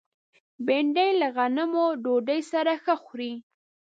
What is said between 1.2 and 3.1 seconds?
له غنمو ډوډۍ سره ښه